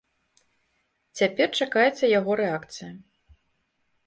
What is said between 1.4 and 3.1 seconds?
чакаецца яго рэакцыя.